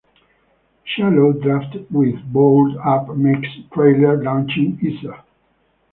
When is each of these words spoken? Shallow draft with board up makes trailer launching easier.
Shallow 0.83 1.31
draft 1.31 1.75
with 1.91 2.33
board 2.33 2.75
up 2.83 3.15
makes 3.15 3.49
trailer 3.71 4.19
launching 4.23 4.79
easier. 4.81 5.21